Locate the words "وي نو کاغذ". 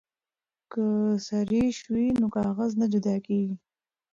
1.93-2.71